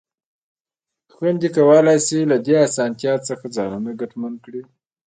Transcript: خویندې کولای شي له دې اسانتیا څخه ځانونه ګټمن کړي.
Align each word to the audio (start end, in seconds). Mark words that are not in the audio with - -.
خویندې 1.13 1.49
کولای 1.57 1.97
شي 2.07 2.19
له 2.31 2.37
دې 2.45 2.55
اسانتیا 2.67 3.13
څخه 3.27 3.45
ځانونه 3.55 3.89
ګټمن 4.01 4.33
کړي. 4.43 4.61